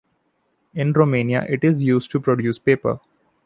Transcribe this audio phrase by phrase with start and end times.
[0.73, 2.99] In Romania it is used to produce paper.